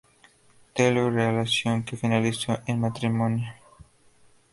[0.73, 3.53] Taylor, relación que finalizó en matrimonio.